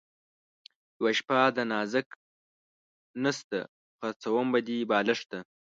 [0.97, 2.07] یوه شپه ده نازک
[3.23, 5.37] نسته ـ خرڅوم به دې بالښته